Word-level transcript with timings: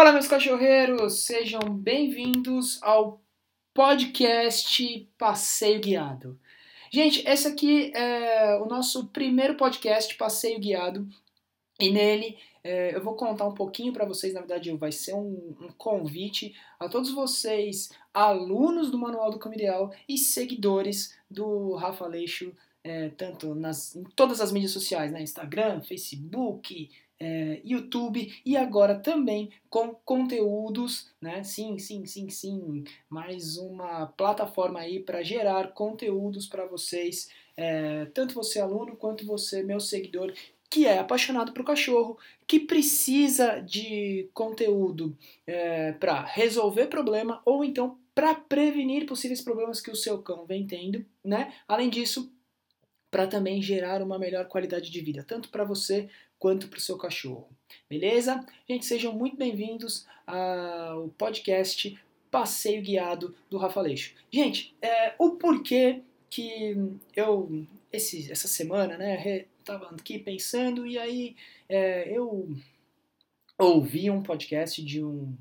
Fala, 0.00 0.12
meus 0.12 0.28
cachorreiros! 0.28 1.26
Sejam 1.26 1.60
bem-vindos 1.60 2.82
ao 2.82 3.20
podcast 3.74 5.06
Passeio 5.18 5.78
Guiado. 5.78 6.40
Gente, 6.90 7.22
esse 7.28 7.46
aqui 7.46 7.92
é 7.94 8.56
o 8.62 8.64
nosso 8.64 9.08
primeiro 9.08 9.58
podcast 9.58 10.14
Passeio 10.14 10.58
Guiado 10.58 11.06
e 11.78 11.90
nele 11.90 12.38
é, 12.64 12.96
eu 12.96 13.04
vou 13.04 13.14
contar 13.14 13.46
um 13.46 13.52
pouquinho 13.52 13.92
para 13.92 14.06
vocês. 14.06 14.32
Na 14.32 14.40
verdade, 14.40 14.74
vai 14.74 14.90
ser 14.90 15.12
um, 15.12 15.54
um, 15.60 15.68
convite 15.76 16.56
a 16.78 16.88
todos 16.88 17.10
vocês, 17.10 17.90
alunos 18.14 18.90
do 18.90 18.96
Manual 18.96 19.30
do 19.30 19.38
Cão 19.38 19.52
Ideal 19.52 19.92
e 20.08 20.16
seguidores 20.16 21.14
do 21.30 21.74
Rafa 21.74 22.06
Leixo, 22.06 22.56
é, 22.82 23.08
tanto 23.10 23.54
nas, 23.54 23.94
em 23.94 24.04
todas 24.04 24.40
as 24.40 24.52
mídias 24.52 24.72
sociais, 24.72 25.12
né? 25.12 25.22
Instagram, 25.22 25.80
Facebook, 25.82 26.90
é, 27.18 27.60
YouTube 27.62 28.32
e 28.44 28.56
agora 28.56 28.98
também 28.98 29.50
com 29.68 29.94
conteúdos, 30.04 31.10
né? 31.20 31.44
Sim, 31.44 31.78
sim, 31.78 32.06
sim, 32.06 32.30
sim. 32.30 32.84
Mais 33.08 33.58
uma 33.58 34.06
plataforma 34.06 34.80
aí 34.80 35.00
para 35.00 35.22
gerar 35.22 35.72
conteúdos 35.72 36.46
para 36.46 36.64
vocês, 36.64 37.30
é, 37.56 38.06
tanto 38.06 38.34
você 38.34 38.58
aluno 38.58 38.96
quanto 38.96 39.26
você 39.26 39.62
meu 39.62 39.80
seguidor 39.80 40.32
que 40.70 40.86
é 40.86 41.00
apaixonado 41.00 41.52
por 41.52 41.64
cachorro, 41.64 42.16
que 42.46 42.60
precisa 42.60 43.58
de 43.58 44.30
conteúdo 44.32 45.18
é, 45.44 45.92
para 45.92 46.24
resolver 46.24 46.86
problema 46.86 47.42
ou 47.44 47.64
então 47.64 47.98
para 48.14 48.36
prevenir 48.36 49.04
possíveis 49.04 49.40
problemas 49.40 49.80
que 49.80 49.90
o 49.90 49.96
seu 49.96 50.22
cão 50.22 50.46
vem 50.46 50.66
tendo, 50.66 51.04
né? 51.24 51.52
Além 51.66 51.90
disso, 51.90 52.32
para 53.10 53.26
também 53.26 53.60
gerar 53.60 54.02
uma 54.02 54.18
melhor 54.18 54.46
qualidade 54.46 54.90
de 54.90 55.00
vida, 55.00 55.24
tanto 55.26 55.48
para 55.48 55.64
você 55.64 56.08
quanto 56.38 56.68
para 56.68 56.78
o 56.78 56.80
seu 56.80 56.96
cachorro. 56.96 57.48
Beleza? 57.88 58.44
Gente, 58.68 58.86
sejam 58.86 59.12
muito 59.12 59.36
bem-vindos 59.36 60.06
ao 60.26 61.08
podcast 61.10 61.98
Passeio 62.30 62.82
Guiado 62.82 63.34
do 63.50 63.58
Rafa 63.58 63.80
Leixo. 63.80 64.14
Gente, 64.30 64.74
é, 64.80 65.14
o 65.18 65.32
porquê 65.32 66.02
que 66.30 66.76
eu, 67.14 67.66
esse, 67.92 68.30
essa 68.30 68.46
semana, 68.46 68.96
né, 68.96 69.46
estava 69.58 69.90
aqui 69.90 70.18
pensando 70.18 70.86
e 70.86 70.96
aí 70.96 71.36
é, 71.68 72.08
eu 72.16 72.48
ouvi 73.58 74.10
um 74.10 74.22
podcast 74.22 74.82
de 74.82 75.04
um, 75.04 75.36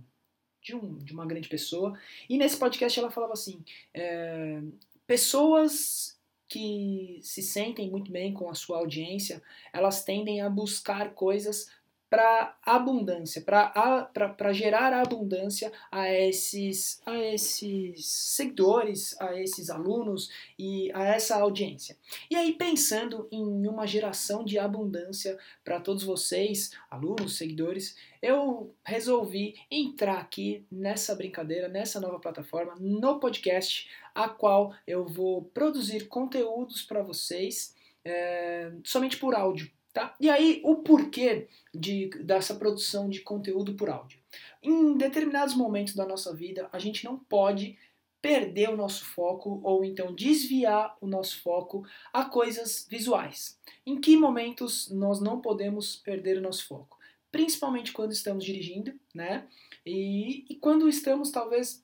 de 0.61 0.75
um 0.75 0.97
de 0.97 1.13
uma 1.13 1.25
grande 1.25 1.47
pessoa 1.47 1.97
e 2.27 2.37
nesse 2.37 2.57
podcast 2.57 2.99
ela 2.99 3.11
falava 3.11 3.33
assim 3.33 3.63
é, 3.93 4.61
pessoas 5.07 6.18
que 6.49 7.19
se 7.21 7.43
sentem 7.43 7.91
muito 7.91 8.11
bem 8.11 8.33
com 8.33 8.49
a 8.49 8.55
sua 8.55 8.79
audiência, 8.79 9.41
elas 9.71 10.03
tendem 10.03 10.41
a 10.41 10.49
buscar 10.49 11.13
coisas 11.13 11.69
para 12.09 12.57
abundância, 12.65 13.41
para 13.41 14.51
gerar 14.51 14.93
abundância 14.93 15.71
a 15.91 16.11
esses, 16.11 17.01
a 17.05 17.17
esses 17.17 18.05
seguidores, 18.07 19.15
a 19.21 19.39
esses 19.39 19.69
alunos 19.69 20.31
e 20.57 20.91
a 20.93 21.03
essa 21.05 21.35
audiência. 21.35 21.95
E 22.29 22.35
aí, 22.35 22.53
pensando 22.53 23.27
em 23.31 23.67
uma 23.67 23.85
geração 23.85 24.43
de 24.43 24.57
abundância 24.57 25.37
para 25.63 25.79
todos 25.79 26.03
vocês, 26.03 26.71
alunos, 26.89 27.37
seguidores, 27.37 27.95
eu 28.21 28.73
resolvi 28.83 29.55
entrar 29.69 30.17
aqui 30.17 30.65
nessa 30.71 31.15
brincadeira, 31.15 31.67
nessa 31.67 31.99
nova 31.99 32.19
plataforma, 32.19 32.75
no 32.79 33.19
podcast, 33.19 33.87
a 34.15 34.27
qual 34.27 34.73
eu 34.87 35.05
vou 35.05 35.43
produzir 35.43 36.07
conteúdos 36.07 36.81
para 36.81 37.03
vocês 37.03 37.75
é, 38.03 38.71
somente 38.83 39.17
por 39.17 39.35
áudio. 39.35 39.71
Tá? 39.93 40.15
E 40.19 40.29
aí, 40.29 40.61
o 40.63 40.77
porquê 40.77 41.47
de, 41.73 42.09
dessa 42.23 42.55
produção 42.55 43.09
de 43.09 43.21
conteúdo 43.21 43.73
por 43.73 43.89
áudio? 43.89 44.19
Em 44.61 44.95
determinados 44.95 45.55
momentos 45.55 45.95
da 45.95 46.05
nossa 46.05 46.33
vida, 46.33 46.69
a 46.71 46.77
gente 46.77 47.03
não 47.03 47.17
pode 47.17 47.77
perder 48.21 48.69
o 48.69 48.77
nosso 48.77 49.05
foco 49.05 49.59
ou 49.63 49.83
então 49.83 50.13
desviar 50.13 50.95
o 50.99 51.07
nosso 51.07 51.41
foco 51.41 51.87
a 52.11 52.25
coisas 52.25 52.85
visuais. 52.89 53.57
Em 53.85 53.99
que 53.99 54.17
momentos 54.17 54.89
nós 54.89 55.19
não 55.19 55.41
podemos 55.41 55.95
perder 55.95 56.37
o 56.37 56.41
nosso 56.41 56.67
foco? 56.67 56.97
Principalmente 57.31 57.91
quando 57.91 58.11
estamos 58.11 58.43
dirigindo, 58.43 58.93
né? 59.13 59.47
E, 59.85 60.45
e 60.49 60.55
quando 60.55 60.89
estamos, 60.89 61.31
talvez, 61.31 61.83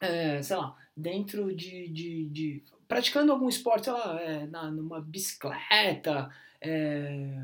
é, 0.00 0.42
sei 0.42 0.56
lá, 0.56 0.76
dentro 0.96 1.54
de, 1.54 1.88
de, 1.88 2.24
de, 2.26 2.64
praticando 2.88 3.32
algum 3.32 3.48
esporte, 3.48 3.84
sei 3.84 3.92
lá, 3.92 4.20
é, 4.20 4.46
na, 4.46 4.70
numa 4.70 5.00
bicicleta, 5.00 6.30
é, 6.60 7.38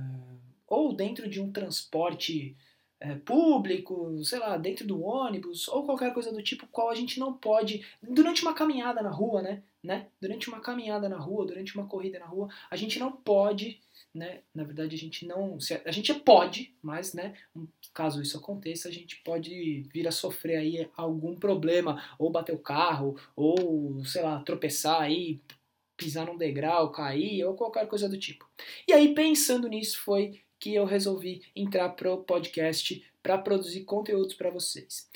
ou 0.66 0.94
dentro 0.94 1.28
de 1.28 1.40
um 1.40 1.50
transporte 1.52 2.56
é, 3.00 3.16
público, 3.16 4.24
sei 4.24 4.38
lá, 4.38 4.56
dentro 4.56 4.86
do 4.86 5.02
ônibus, 5.02 5.66
ou 5.68 5.84
qualquer 5.84 6.14
coisa 6.14 6.32
do 6.32 6.42
tipo, 6.42 6.66
qual 6.68 6.88
a 6.88 6.94
gente 6.94 7.18
não 7.18 7.32
pode, 7.32 7.84
durante 8.00 8.42
uma 8.42 8.54
caminhada 8.54 9.02
na 9.02 9.10
rua, 9.10 9.42
né, 9.42 9.62
né, 9.82 10.06
durante 10.20 10.48
uma 10.48 10.60
caminhada 10.60 11.08
na 11.08 11.18
rua, 11.18 11.44
durante 11.44 11.74
uma 11.76 11.86
corrida 11.86 12.18
na 12.20 12.26
rua, 12.26 12.48
a 12.70 12.76
gente 12.76 13.00
não 13.00 13.10
pode, 13.10 13.80
né, 14.14 14.40
na 14.54 14.64
verdade 14.64 14.94
a 14.94 14.98
gente 14.98 15.26
não, 15.26 15.56
a 15.84 15.90
gente 15.90 16.12
pode, 16.14 16.74
mas, 16.82 17.14
né, 17.14 17.34
caso 17.94 18.20
isso 18.20 18.36
aconteça, 18.36 18.88
a 18.88 18.92
gente 18.92 19.16
pode 19.22 19.82
vir 19.92 20.06
a 20.06 20.12
sofrer 20.12 20.56
aí 20.56 20.90
algum 20.96 21.34
problema, 21.34 22.02
ou 22.18 22.30
bater 22.30 22.54
o 22.54 22.58
carro, 22.58 23.16
ou, 23.34 24.04
sei 24.04 24.22
lá, 24.22 24.42
tropeçar 24.42 25.00
aí, 25.00 25.40
pisar 25.96 26.26
num 26.26 26.36
degrau, 26.36 26.90
cair 26.90 27.44
ou 27.44 27.54
qualquer 27.54 27.86
coisa 27.86 28.08
do 28.08 28.18
tipo. 28.18 28.48
E 28.88 28.92
aí, 28.92 29.14
pensando 29.14 29.68
nisso, 29.68 30.00
foi 30.00 30.42
que 30.62 30.76
eu 30.76 30.84
resolvi 30.84 31.42
entrar 31.56 31.88
pro 31.88 32.18
podcast 32.18 33.04
para 33.20 33.36
produzir 33.36 33.80
conteúdos 33.80 34.34
para 34.34 34.48
vocês. 34.48 35.10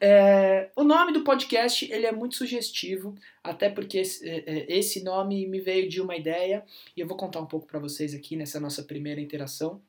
É, 0.00 0.70
o 0.76 0.84
nome 0.84 1.12
do 1.12 1.24
podcast 1.24 1.92
ele 1.92 2.06
é 2.06 2.12
muito 2.12 2.36
sugestivo, 2.36 3.16
até 3.42 3.68
porque 3.68 3.98
esse, 3.98 4.28
é, 4.28 4.44
é, 4.46 4.78
esse 4.78 5.02
nome 5.02 5.44
me 5.48 5.58
veio 5.58 5.88
de 5.88 6.00
uma 6.00 6.14
ideia 6.14 6.64
e 6.96 7.00
eu 7.00 7.06
vou 7.08 7.16
contar 7.16 7.40
um 7.40 7.46
pouco 7.46 7.66
para 7.66 7.80
vocês 7.80 8.14
aqui 8.14 8.36
nessa 8.36 8.60
nossa 8.60 8.84
primeira 8.84 9.20
interação. 9.20 9.82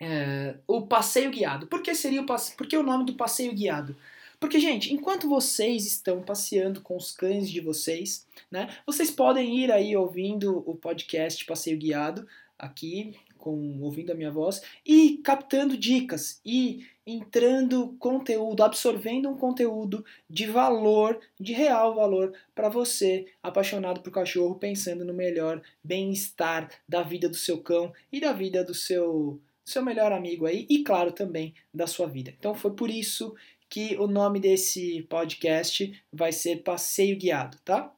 É, 0.00 0.56
o 0.66 0.86
passeio 0.86 1.30
guiado. 1.30 1.66
Por 1.66 1.82
que 1.82 1.94
seria 1.94 2.22
o 2.22 2.26
Por 2.26 2.66
que 2.66 2.78
o 2.78 2.82
nome 2.82 3.04
do 3.04 3.16
passeio 3.16 3.52
guiado? 3.52 3.94
Porque, 4.40 4.58
gente, 4.58 4.90
enquanto 4.90 5.28
vocês 5.28 5.86
estão 5.86 6.22
passeando 6.22 6.80
com 6.80 6.96
os 6.96 7.12
cães 7.12 7.50
de 7.50 7.60
vocês, 7.60 8.26
né, 8.50 8.74
vocês 8.86 9.10
podem 9.10 9.58
ir 9.58 9.70
aí 9.70 9.94
ouvindo 9.94 10.62
o 10.66 10.74
podcast 10.74 11.44
Passeio 11.44 11.78
Guiado, 11.78 12.26
aqui, 12.58 13.14
com, 13.44 13.78
ouvindo 13.82 14.10
a 14.10 14.14
minha 14.14 14.30
voz, 14.30 14.62
e 14.84 15.18
captando 15.18 15.76
dicas, 15.76 16.40
e 16.44 16.86
entrando 17.06 17.94
conteúdo, 17.98 18.62
absorvendo 18.62 19.28
um 19.28 19.36
conteúdo 19.36 20.02
de 20.28 20.46
valor, 20.46 21.20
de 21.38 21.52
real 21.52 21.94
valor, 21.94 22.32
para 22.54 22.70
você, 22.70 23.26
apaixonado 23.42 24.00
por 24.00 24.10
cachorro, 24.10 24.54
pensando 24.54 25.04
no 25.04 25.12
melhor 25.12 25.62
bem-estar 25.82 26.70
da 26.88 27.02
vida 27.02 27.28
do 27.28 27.36
seu 27.36 27.60
cão 27.60 27.92
e 28.10 28.18
da 28.18 28.32
vida 28.32 28.64
do 28.64 28.74
seu 28.74 29.38
seu 29.66 29.82
melhor 29.82 30.12
amigo 30.12 30.44
aí 30.44 30.66
e 30.68 30.84
claro 30.84 31.10
também 31.10 31.54
da 31.72 31.86
sua 31.86 32.06
vida. 32.06 32.34
Então 32.38 32.54
foi 32.54 32.72
por 32.72 32.90
isso 32.90 33.34
que 33.68 33.96
o 33.96 34.06
nome 34.06 34.38
desse 34.38 35.02
podcast 35.08 36.04
vai 36.12 36.32
ser 36.32 36.62
Passeio 36.62 37.16
Guiado, 37.18 37.58
tá? 37.64 37.90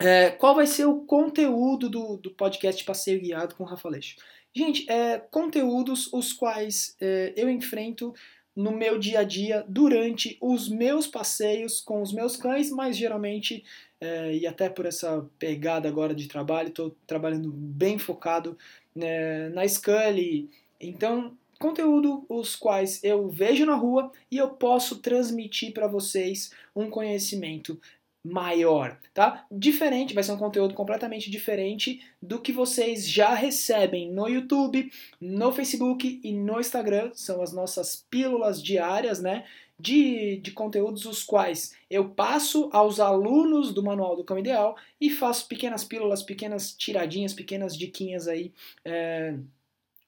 É, 0.00 0.30
qual 0.30 0.54
vai 0.54 0.66
ser 0.66 0.86
o 0.86 1.02
conteúdo 1.02 1.88
do, 1.88 2.16
do 2.16 2.30
podcast 2.30 2.82
Passeio 2.84 3.20
Guiado 3.20 3.54
com 3.54 3.64
o 3.64 3.66
Rafa 3.66 3.88
Leixo? 3.88 4.16
Gente, 4.56 4.88
é, 4.88 5.18
conteúdos 5.18 6.12
os 6.12 6.32
quais 6.32 6.96
é, 7.00 7.32
eu 7.36 7.50
enfrento 7.50 8.14
no 8.54 8.70
meu 8.70 8.98
dia 8.98 9.20
a 9.20 9.24
dia 9.24 9.64
durante 9.68 10.38
os 10.40 10.68
meus 10.68 11.08
passeios 11.08 11.80
com 11.80 12.00
os 12.00 12.12
meus 12.12 12.36
cães, 12.36 12.70
mas 12.70 12.96
geralmente, 12.96 13.64
é, 14.00 14.32
e 14.32 14.46
até 14.46 14.68
por 14.68 14.86
essa 14.86 15.28
pegada 15.40 15.88
agora 15.88 16.14
de 16.14 16.28
trabalho, 16.28 16.68
estou 16.68 16.96
trabalhando 17.04 17.50
bem 17.50 17.98
focado 17.98 18.56
né, 18.94 19.48
na 19.48 19.66
Scully. 19.66 20.48
Então, 20.80 21.36
conteúdo 21.58 22.24
os 22.28 22.54
quais 22.54 23.02
eu 23.02 23.28
vejo 23.28 23.66
na 23.66 23.74
rua 23.74 24.12
e 24.30 24.38
eu 24.38 24.50
posso 24.50 25.00
transmitir 25.00 25.72
para 25.72 25.88
vocês 25.88 26.52
um 26.76 26.88
conhecimento 26.88 27.80
maior, 28.24 28.98
tá? 29.12 29.46
Diferente, 29.52 30.14
vai 30.14 30.24
ser 30.24 30.32
um 30.32 30.38
conteúdo 30.38 30.72
completamente 30.72 31.30
diferente 31.30 32.00
do 32.22 32.40
que 32.40 32.52
vocês 32.52 33.06
já 33.06 33.34
recebem 33.34 34.10
no 34.10 34.26
YouTube, 34.26 34.90
no 35.20 35.52
Facebook 35.52 36.20
e 36.24 36.32
no 36.32 36.58
Instagram. 36.58 37.10
São 37.14 37.42
as 37.42 37.52
nossas 37.52 38.06
pílulas 38.08 38.62
diárias, 38.62 39.20
né? 39.20 39.44
De, 39.78 40.36
de 40.36 40.52
conteúdos 40.52 41.04
os 41.04 41.24
quais 41.24 41.74
eu 41.90 42.08
passo 42.08 42.70
aos 42.72 43.00
alunos 43.00 43.74
do 43.74 43.82
Manual 43.82 44.14
do 44.14 44.22
Cão 44.22 44.38
Ideal 44.38 44.76
e 45.00 45.10
faço 45.10 45.48
pequenas 45.48 45.84
pílulas, 45.84 46.22
pequenas 46.22 46.72
tiradinhas, 46.72 47.34
pequenas 47.34 47.76
diquinhas 47.76 48.28
aí. 48.28 48.52
É, 48.84 49.36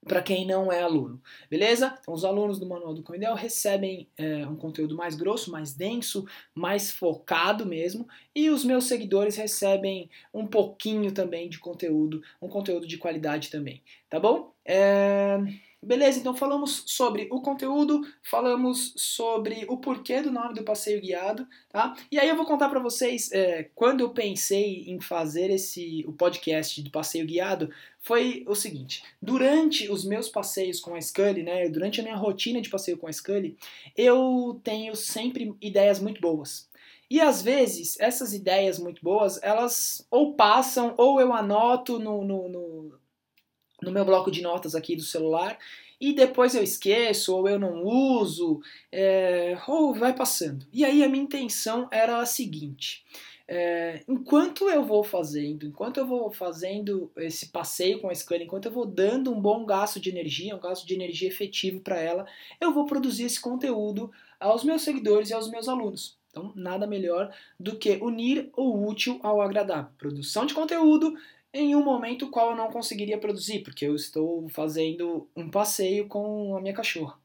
para 0.07 0.23
quem 0.23 0.47
não 0.47 0.71
é 0.71 0.83
aluno, 0.83 1.21
beleza? 1.51 1.97
Então, 2.01 2.15
os 2.15 2.25
alunos 2.25 2.59
do 2.59 2.67
Manual 2.67 2.95
do 2.95 3.03
Cão 3.03 3.17
Ideal 3.17 3.35
recebem 3.35 4.09
é, 4.17 4.47
um 4.47 4.57
conteúdo 4.57 4.95
mais 4.97 5.17
grosso, 5.17 5.51
mais 5.51 5.75
denso, 5.75 6.27
mais 6.55 6.93
focado 6.93 7.67
mesmo, 7.67 8.09
e 8.35 8.49
os 8.49 8.65
meus 8.65 8.85
seguidores 8.85 9.37
recebem 9.37 10.09
um 10.33 10.47
pouquinho 10.47 11.13
também 11.13 11.49
de 11.49 11.59
conteúdo, 11.59 12.23
um 12.41 12.49
conteúdo 12.49 12.87
de 12.87 12.99
qualidade 12.99 13.51
também, 13.51 13.83
tá 14.09 14.21
bom? 14.21 14.53
É... 14.65 15.39
Beleza, 15.87 16.19
então 16.19 16.35
falamos 16.35 16.83
sobre 16.85 17.29
o 17.31 17.41
conteúdo, 17.41 18.01
falamos 18.21 18.93
sobre 18.97 19.65
o 19.69 19.79
porquê 19.79 20.21
do 20.21 20.33
nome 20.33 20.53
do 20.53 20.65
passeio 20.65 21.01
guiado, 21.01 21.47
tá? 21.69 21.95
E 22.11 22.19
aí 22.19 22.29
eu 22.29 22.35
vou 22.35 22.45
contar 22.45 22.69
para 22.69 22.81
vocês, 22.81 23.31
é, 23.31 23.71
quando 23.73 24.01
eu 24.01 24.11
pensei 24.11 24.83
em 24.89 25.01
fazer 25.01 25.49
esse 25.49 26.05
o 26.05 26.13
podcast 26.13 26.83
do 26.83 26.91
passeio 26.91 27.25
guiado, 27.25 27.71
foi 28.01 28.45
o 28.49 28.55
seguinte: 28.57 29.05
durante 29.23 29.89
os 29.89 30.05
meus 30.05 30.29
passeios 30.29 30.81
com 30.81 30.97
a 30.97 31.01
Scully, 31.01 31.45
né, 31.45 31.69
durante 31.69 32.01
a 32.01 32.03
minha 32.03 32.17
rotina 32.17 32.61
de 32.61 32.69
passeio 32.69 32.99
com 32.99 33.07
a 33.07 33.13
Scully, 33.13 33.57
eu 33.97 34.61
tenho 34.65 34.97
sempre 34.97 35.55
ideias 35.61 36.01
muito 36.01 36.21
boas. 36.21 36.69
E 37.09 37.21
às 37.21 37.41
vezes 37.41 37.97
essas 38.01 38.33
ideias 38.33 38.81
muito 38.81 39.01
boas, 39.05 39.41
elas 39.41 40.05
ou 40.11 40.35
passam 40.35 40.95
ou 40.99 41.21
eu 41.21 41.33
anoto 41.33 42.01
no, 42.01 42.25
no, 42.25 42.49
no 42.49 43.06
no 43.87 43.93
meu 43.93 44.05
bloco 44.05 44.31
de 44.31 44.43
notas 44.43 44.75
aqui 44.75 44.95
do 44.95 45.03
celular 45.03 45.59
e 46.01 46.13
depois 46.13 46.55
eu 46.55 46.63
esqueço 46.63 47.35
ou 47.35 47.49
eu 47.49 47.59
não 47.59 47.85
uso 47.85 48.61
é, 48.93 49.59
ou 49.67 49.95
vai 49.95 50.15
passando. 50.15 50.67
E 50.73 50.85
aí 50.85 51.03
a 51.03 51.09
minha 51.09 51.25
intenção 51.25 51.89
era 51.91 52.19
a 52.19 52.27
seguinte: 52.27 53.05
é, 53.49 54.03
enquanto 54.07 54.69
eu 54.69 54.85
vou 54.85 55.03
fazendo, 55.03 55.67
enquanto 55.67 55.99
eu 55.99 56.07
vou 56.07 56.31
fazendo 56.31 57.11
esse 57.17 57.47
passeio 57.47 58.01
com 58.01 58.09
a 58.09 58.13
escala, 58.13 58.43
enquanto 58.43 58.67
eu 58.67 58.73
vou 58.73 58.85
dando 58.85 59.33
um 59.33 59.41
bom 59.41 59.65
gasto 59.65 59.99
de 59.99 60.11
energia, 60.11 60.55
um 60.55 60.61
gasto 60.61 60.87
de 60.87 60.95
energia 60.95 61.29
efetivo 61.29 61.81
para 61.81 61.99
ela, 61.99 62.27
eu 62.61 62.73
vou 62.73 62.85
produzir 62.85 63.25
esse 63.25 63.41
conteúdo 63.41 64.11
aos 64.39 64.65
meus 64.65 64.83
seguidores 64.83 65.31
e 65.31 65.35
aos 65.35 65.51
meus 65.51 65.69
alunos. 65.69 66.19
Então, 66.31 66.53
nada 66.55 66.87
melhor 66.87 67.35
do 67.59 67.77
que 67.77 67.97
unir 68.03 68.51
o 68.55 68.87
útil 68.87 69.19
ao 69.23 69.41
agradável. 69.41 69.91
Produção 69.97 70.45
de 70.45 70.53
conteúdo 70.53 71.17
em 71.57 71.75
um 71.75 71.83
momento 71.83 72.29
qual 72.29 72.51
eu 72.51 72.57
não 72.57 72.71
conseguiria 72.71 73.17
produzir, 73.19 73.61
porque 73.61 73.87
eu 73.87 73.95
estou 73.95 74.47
fazendo 74.51 75.27
um 75.35 75.51
passeio 75.51 76.07
com 76.07 76.55
a 76.55 76.61
minha 76.61 76.75
cachorra. 76.75 77.19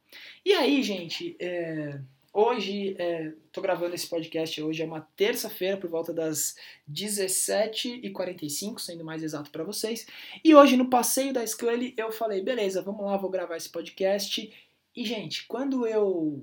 E 0.45 0.53
aí, 0.53 0.81
gente, 0.81 1.35
é, 1.37 1.99
hoje, 2.33 2.95
estou 2.97 3.61
é, 3.61 3.61
gravando 3.61 3.93
esse 3.93 4.07
podcast, 4.07 4.61
hoje 4.61 4.81
é 4.81 4.85
uma 4.85 5.01
terça-feira, 5.17 5.75
por 5.75 5.89
volta 5.89 6.13
das 6.13 6.55
17h45, 6.89 8.79
sendo 8.79 9.03
mais 9.03 9.21
exato 9.21 9.51
para 9.51 9.65
vocês. 9.65 10.07
E 10.43 10.55
hoje, 10.55 10.77
no 10.77 10.89
passeio 10.89 11.33
da 11.33 11.45
Scully, 11.45 11.93
eu 11.97 12.09
falei, 12.11 12.41
beleza, 12.41 12.81
vamos 12.81 13.05
lá, 13.05 13.17
vou 13.17 13.29
gravar 13.29 13.57
esse 13.57 13.69
podcast. 13.69 14.49
E, 14.95 15.05
gente, 15.05 15.45
quando 15.45 15.85
eu... 15.85 16.41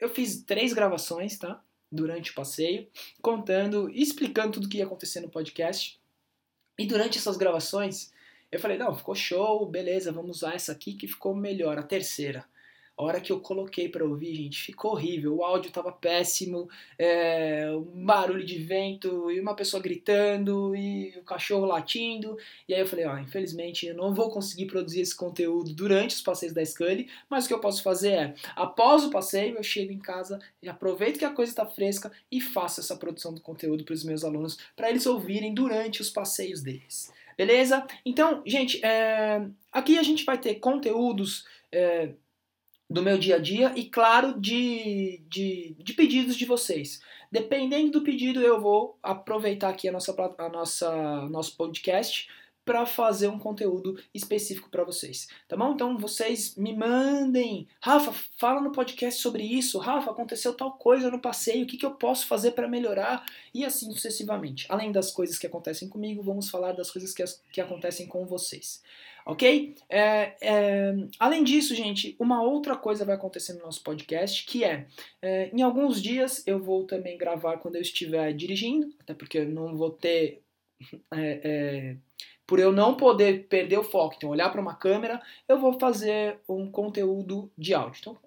Eu 0.00 0.08
fiz 0.08 0.42
três 0.42 0.72
gravações, 0.72 1.38
tá? 1.38 1.62
Durante 1.90 2.30
o 2.32 2.34
passeio, 2.34 2.88
contando, 3.20 3.90
explicando 3.90 4.52
tudo 4.52 4.64
o 4.64 4.68
que 4.68 4.78
ia 4.78 4.84
acontecer 4.84 5.20
no 5.20 5.28
podcast. 5.28 6.01
E 6.82 6.86
durante 6.86 7.16
essas 7.16 7.36
gravações, 7.36 8.12
eu 8.50 8.58
falei, 8.58 8.76
não, 8.76 8.92
ficou 8.92 9.14
show, 9.14 9.64
beleza, 9.64 10.10
vamos 10.10 10.38
usar 10.38 10.56
essa 10.56 10.72
aqui 10.72 10.94
que 10.94 11.06
ficou 11.06 11.32
melhor, 11.32 11.78
a 11.78 11.82
terceira. 11.84 12.44
A 12.96 13.02
hora 13.02 13.20
que 13.20 13.32
eu 13.32 13.40
coloquei 13.40 13.88
para 13.88 14.04
ouvir, 14.04 14.34
gente, 14.34 14.60
ficou 14.60 14.92
horrível. 14.92 15.36
O 15.36 15.44
áudio 15.44 15.70
tava 15.70 15.90
péssimo, 15.90 16.68
é, 16.98 17.70
um 17.72 18.04
barulho 18.04 18.44
de 18.44 18.58
vento 18.58 19.30
e 19.30 19.40
uma 19.40 19.54
pessoa 19.56 19.82
gritando 19.82 20.76
e 20.76 21.14
o 21.18 21.22
cachorro 21.22 21.64
latindo. 21.64 22.36
E 22.68 22.74
aí 22.74 22.80
eu 22.80 22.86
falei, 22.86 23.06
ó, 23.06 23.18
infelizmente 23.18 23.86
eu 23.86 23.94
não 23.94 24.14
vou 24.14 24.30
conseguir 24.30 24.66
produzir 24.66 25.00
esse 25.00 25.16
conteúdo 25.16 25.72
durante 25.72 26.14
os 26.14 26.20
passeios 26.20 26.54
da 26.54 26.64
Scully, 26.64 27.08
mas 27.30 27.44
o 27.44 27.48
que 27.48 27.54
eu 27.54 27.60
posso 27.60 27.82
fazer 27.82 28.12
é, 28.12 28.34
após 28.54 29.04
o 29.04 29.10
passeio, 29.10 29.56
eu 29.56 29.62
chego 29.62 29.92
em 29.92 29.98
casa 29.98 30.38
aproveito 30.82 31.18
que 31.18 31.24
a 31.24 31.30
coisa 31.30 31.52
está 31.52 31.64
fresca 31.64 32.10
e 32.30 32.40
faço 32.40 32.80
essa 32.80 32.96
produção 32.96 33.32
do 33.32 33.40
conteúdo 33.40 33.84
para 33.84 33.94
os 33.94 34.02
meus 34.02 34.24
alunos, 34.24 34.58
para 34.74 34.90
eles 34.90 35.06
ouvirem 35.06 35.54
durante 35.54 36.00
os 36.00 36.10
passeios 36.10 36.60
deles. 36.60 37.12
Beleza? 37.36 37.86
Então, 38.04 38.42
gente, 38.44 38.84
é, 38.84 39.46
aqui 39.70 39.98
a 39.98 40.02
gente 40.02 40.24
vai 40.24 40.38
ter 40.38 40.56
conteúdos. 40.56 41.46
É, 41.70 42.10
do 42.92 43.02
meu 43.02 43.18
dia 43.18 43.36
a 43.36 43.38
dia 43.38 43.72
e, 43.74 43.84
claro, 43.84 44.38
de, 44.40 45.20
de, 45.28 45.74
de, 45.78 45.92
pedidos 45.94 46.36
de 46.36 46.44
vocês. 46.44 47.00
Dependendo 47.30 47.92
do 47.92 48.02
pedido, 48.02 48.40
eu 48.40 48.60
vou 48.60 48.98
aproveitar 49.02 49.70
aqui 49.70 49.88
a 49.88 49.92
nossa, 49.92 50.14
a 50.38 50.48
nossa 50.48 51.28
nosso 51.28 51.56
podcast 51.56 52.28
para 52.64 52.86
fazer 52.86 53.28
um 53.28 53.38
conteúdo 53.38 53.98
específico 54.14 54.70
para 54.70 54.84
vocês, 54.84 55.28
tá 55.48 55.56
bom? 55.56 55.72
Então 55.72 55.98
vocês 55.98 56.54
me 56.56 56.76
mandem, 56.76 57.66
Rafa, 57.80 58.12
fala 58.38 58.60
no 58.60 58.72
podcast 58.72 59.20
sobre 59.20 59.42
isso, 59.42 59.78
Rafa, 59.78 60.10
aconteceu 60.10 60.54
tal 60.54 60.72
coisa 60.72 61.10
no 61.10 61.20
passeio, 61.20 61.64
o 61.64 61.66
que, 61.66 61.76
que 61.76 61.86
eu 61.86 61.92
posso 61.92 62.26
fazer 62.26 62.52
para 62.52 62.68
melhorar 62.68 63.24
e 63.52 63.64
assim 63.64 63.90
sucessivamente. 63.92 64.66
Além 64.68 64.92
das 64.92 65.10
coisas 65.10 65.38
que 65.38 65.46
acontecem 65.46 65.88
comigo, 65.88 66.22
vamos 66.22 66.50
falar 66.50 66.72
das 66.72 66.90
coisas 66.90 67.12
que, 67.12 67.24
que 67.52 67.60
acontecem 67.60 68.06
com 68.06 68.24
vocês 68.26 68.82
ok? 69.24 69.74
É, 69.88 70.36
é, 70.40 70.94
além 71.18 71.44
disso, 71.44 71.74
gente, 71.74 72.16
uma 72.18 72.42
outra 72.42 72.76
coisa 72.76 73.04
vai 73.04 73.14
acontecer 73.14 73.54
no 73.54 73.60
nosso 73.60 73.82
podcast, 73.82 74.44
que 74.44 74.64
é, 74.64 74.86
é, 75.20 75.50
em 75.52 75.62
alguns 75.62 76.02
dias 76.02 76.42
eu 76.46 76.60
vou 76.60 76.84
também 76.84 77.16
gravar 77.16 77.58
quando 77.58 77.76
eu 77.76 77.82
estiver 77.82 78.32
dirigindo, 78.32 78.92
até 79.00 79.14
porque 79.14 79.38
eu 79.38 79.48
não 79.48 79.76
vou 79.76 79.90
ter... 79.90 80.42
Por 82.46 82.58
eu 82.58 82.72
não 82.72 82.96
poder 82.96 83.46
perder 83.48 83.78
o 83.78 83.84
foco, 83.84 84.14
então 84.16 84.30
olhar 84.30 84.50
para 84.50 84.60
uma 84.60 84.74
câmera, 84.74 85.22
eu 85.48 85.58
vou 85.58 85.78
fazer 85.78 86.40
um 86.48 86.70
conteúdo 86.70 87.50
de 87.56 87.72
áudio. 87.72 88.00
Então, 88.00 88.18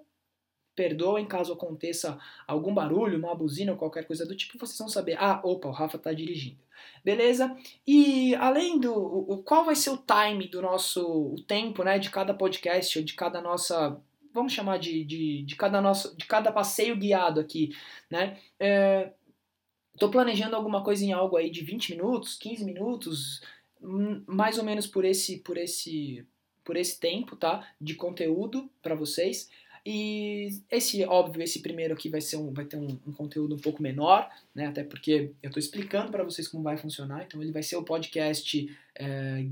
perdoem 0.76 1.26
caso 1.26 1.54
aconteça 1.54 2.20
algum 2.48 2.74
barulho, 2.74 3.18
uma 3.18 3.34
buzina 3.34 3.72
ou 3.72 3.78
qualquer 3.78 4.06
coisa 4.06 4.26
do 4.26 4.36
tipo, 4.36 4.60
vocês 4.60 4.78
vão 4.78 4.90
saber, 4.90 5.16
ah, 5.18 5.40
opa, 5.44 5.68
o 5.68 5.72
Rafa 5.72 5.98
está 5.98 6.12
dirigindo. 6.12 6.66
Beleza? 7.04 7.56
E 7.86 8.36
além 8.36 8.80
do. 8.80 8.94
O, 8.94 9.44
qual 9.44 9.64
vai 9.64 9.76
ser 9.76 9.92
o 9.92 9.98
time 9.98 10.48
do 10.48 10.62
nosso. 10.62 11.34
o 11.34 11.42
tempo, 11.42 11.84
né? 11.84 12.00
De 12.00 12.10
cada 12.10 12.34
podcast, 12.34 12.98
ou 12.98 13.06
de 13.06 13.14
cada 13.14 13.42
nossa. 13.42 14.00
Vamos 14.34 14.54
chamar 14.54 14.78
de, 14.80 15.04
de, 15.06 15.44
de 15.44 15.56
cada 15.56 15.82
nosso. 15.82 16.16
de 16.18 16.26
cada 16.26 16.52
passeio 16.52 16.98
guiado 16.98 17.40
aqui, 17.40 17.76
né? 18.10 18.38
É, 18.60 19.12
tô 19.98 20.10
planejando 20.10 20.56
alguma 20.56 20.84
coisa 20.84 21.06
em 21.06 21.14
algo 21.14 21.38
aí 21.38 21.50
de 21.50 21.64
20 21.64 21.96
minutos, 21.96 22.36
15 22.36 22.66
minutos, 22.66 23.42
mais 23.82 24.58
ou 24.58 24.64
menos 24.64 24.88
por 24.88 25.06
esse. 25.06 25.38
por 25.38 25.58
esse. 25.58 26.26
por 26.64 26.78
esse 26.78 27.00
tempo, 27.00 27.36
tá? 27.36 27.68
De 27.80 27.96
conteúdo 27.96 28.70
para 28.82 28.96
vocês. 28.96 29.50
E 29.86 30.50
esse, 30.72 31.04
óbvio, 31.06 31.44
esse 31.44 31.62
primeiro 31.62 31.94
aqui 31.94 32.10
vai, 32.10 32.20
ser 32.20 32.38
um, 32.38 32.52
vai 32.52 32.66
ter 32.66 32.76
um, 32.76 33.00
um 33.06 33.12
conteúdo 33.12 33.54
um 33.54 33.60
pouco 33.60 33.84
menor, 33.84 34.28
né? 34.54 34.66
Até 34.66 34.84
porque 34.84 35.32
eu 35.44 35.48
estou 35.48 35.60
explicando 35.60 36.12
para 36.12 36.24
vocês 36.24 36.48
como 36.48 36.64
vai 36.64 36.76
funcionar. 36.76 37.24
Então 37.24 37.42
ele 37.42 37.52
vai 37.52 37.62
ser 37.62 37.76
o 37.76 37.84
podcast 37.84 38.76
é, 38.96 39.46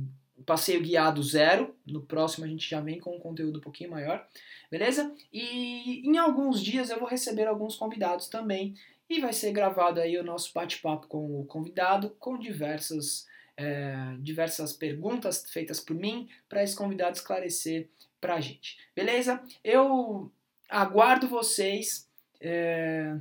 Passeio 0.43 0.81
Guiado 0.81 1.21
Zero. 1.21 1.75
No 1.85 2.01
próximo 2.01 2.45
a 2.45 2.47
gente 2.47 2.67
já 2.67 2.81
vem 2.81 2.99
com 2.99 3.15
um 3.15 3.19
conteúdo 3.19 3.59
um 3.59 3.61
pouquinho 3.61 3.91
maior, 3.91 4.27
beleza? 4.71 5.13
E 5.31 6.01
em 6.03 6.17
alguns 6.17 6.61
dias 6.61 6.89
eu 6.89 6.99
vou 6.99 7.07
receber 7.07 7.45
alguns 7.45 7.75
convidados 7.75 8.27
também. 8.27 8.73
E 9.07 9.19
vai 9.19 9.33
ser 9.33 9.51
gravado 9.51 9.99
aí 9.99 10.17
o 10.17 10.23
nosso 10.23 10.51
bate-papo 10.53 11.07
com 11.07 11.39
o 11.41 11.45
convidado, 11.45 12.09
com 12.19 12.39
diversas, 12.39 13.27
é, 13.57 14.15
diversas 14.19 14.73
perguntas 14.73 15.49
feitas 15.49 15.79
por 15.79 15.95
mim, 15.95 16.27
para 16.49 16.63
esse 16.63 16.75
convidado 16.75 17.15
esclarecer 17.15 17.89
pra 18.19 18.41
gente. 18.41 18.77
Beleza? 18.95 19.41
Eu 19.63 20.31
aguardo 20.69 21.27
vocês. 21.27 22.09
É, 22.39 23.15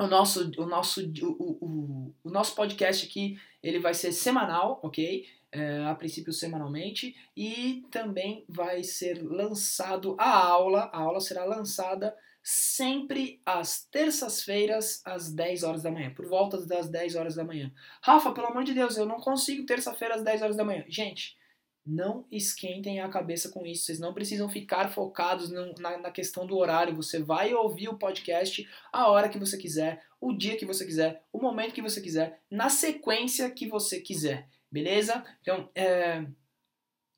o 0.00 0.06
nosso, 0.06 0.50
o, 0.56 0.66
nosso, 0.66 1.00
o, 1.22 1.56
o, 1.60 2.14
o, 2.22 2.30
nosso 2.30 2.54
podcast 2.54 3.04
aqui 3.04 3.40
ele 3.62 3.80
vai 3.80 3.94
ser 3.94 4.12
semanal, 4.12 4.78
ok? 4.82 5.26
É, 5.50 5.84
a 5.84 5.94
princípio 5.94 6.32
semanalmente 6.32 7.16
e 7.36 7.84
também 7.90 8.44
vai 8.48 8.84
ser 8.84 9.22
lançado 9.22 10.14
a 10.18 10.30
aula. 10.30 10.90
A 10.92 10.98
aula 10.98 11.20
será 11.20 11.44
lançada 11.44 12.14
sempre 12.50 13.42
às 13.44 13.84
terças-feiras 13.90 15.02
às 15.04 15.30
10 15.30 15.64
horas 15.64 15.82
da 15.82 15.90
manhã, 15.90 16.14
por 16.14 16.26
volta 16.26 16.56
das 16.64 16.88
10 16.88 17.14
horas 17.14 17.34
da 17.34 17.44
manhã. 17.44 17.70
Rafa, 18.02 18.32
pelo 18.32 18.46
amor 18.46 18.64
de 18.64 18.72
Deus, 18.72 18.96
eu 18.96 19.04
não 19.04 19.20
consigo 19.20 19.66
terça-feira 19.66 20.14
às 20.14 20.22
10 20.22 20.40
horas 20.40 20.56
da 20.56 20.64
manhã. 20.64 20.82
Gente, 20.88 21.36
não 21.84 22.26
esquentem 22.32 23.00
a 23.00 23.08
cabeça 23.10 23.50
com 23.50 23.66
isso. 23.66 23.84
Vocês 23.84 24.00
não 24.00 24.14
precisam 24.14 24.48
ficar 24.48 24.88
focados 24.88 25.50
no, 25.50 25.74
na, 25.74 25.98
na, 25.98 26.10
questão 26.10 26.46
do 26.46 26.56
horário. 26.56 26.96
Você 26.96 27.22
vai 27.22 27.52
ouvir 27.52 27.90
o 27.90 27.98
podcast 27.98 28.66
a 28.90 29.10
hora 29.10 29.28
que 29.28 29.38
você 29.38 29.58
quiser, 29.58 30.02
o 30.18 30.32
dia 30.32 30.56
que 30.56 30.64
você 30.64 30.86
quiser, 30.86 31.22
o 31.30 31.38
momento 31.38 31.74
que 31.74 31.82
você 31.82 32.00
quiser, 32.00 32.40
na 32.50 32.70
sequência 32.70 33.50
que 33.50 33.68
você 33.68 34.00
quiser. 34.00 34.48
Beleza? 34.72 35.22
Então, 35.42 35.70
é, 35.74 36.24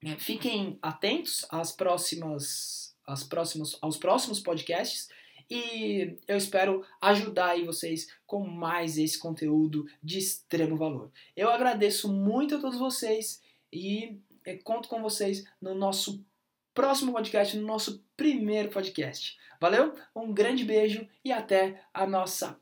é, 0.05 0.17
fiquem 0.19 0.77
atentos 0.83 1.47
às 1.51 1.71
próximas, 1.71 2.97
às 3.07 3.23
próximas, 3.23 3.79
aos 3.81 3.97
próximos 3.97 4.41
podcasts. 4.41 5.09
E 5.50 6.16
eu 6.28 6.37
espero 6.37 6.87
ajudar 7.00 7.50
aí 7.50 7.64
vocês 7.64 8.09
com 8.25 8.47
mais 8.47 8.97
esse 8.97 9.19
conteúdo 9.19 9.85
de 10.02 10.19
extremo 10.19 10.76
valor. 10.76 11.11
Eu 11.37 11.50
agradeço 11.50 12.12
muito 12.12 12.54
a 12.54 12.61
todos 12.61 12.78
vocês 12.78 13.42
e 13.73 14.21
é, 14.45 14.57
conto 14.57 14.88
com 14.88 15.02
vocês 15.02 15.45
no 15.61 15.75
nosso 15.75 16.25
próximo 16.73 17.12
podcast, 17.12 17.57
no 17.57 17.66
nosso 17.66 18.04
primeiro 18.16 18.71
podcast. 18.71 19.37
Valeu? 19.61 19.95
Um 20.14 20.33
grande 20.33 20.64
beijo 20.64 21.07
e 21.25 21.33
até 21.33 21.83
a 21.92 22.07
nossa 22.07 22.59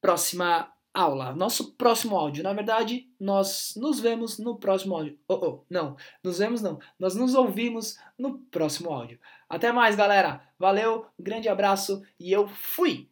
próxima 0.00 0.72
aula, 0.92 1.34
nosso 1.34 1.72
próximo 1.74 2.16
áudio. 2.16 2.42
Na 2.42 2.52
verdade, 2.52 3.08
nós 3.18 3.74
nos 3.76 4.00
vemos 4.00 4.38
no 4.38 4.56
próximo 4.56 4.94
áudio. 4.94 5.18
Oh, 5.28 5.34
oh, 5.34 5.64
não, 5.68 5.96
nos 6.22 6.38
vemos 6.38 6.60
não. 6.60 6.78
Nós 6.98 7.14
nos 7.14 7.34
ouvimos 7.34 7.98
no 8.18 8.38
próximo 8.38 8.90
áudio. 8.90 9.18
Até 9.48 9.72
mais, 9.72 9.96
galera. 9.96 10.42
Valeu, 10.58 11.06
grande 11.18 11.48
abraço 11.48 12.02
e 12.18 12.32
eu 12.32 12.48
fui! 12.48 13.11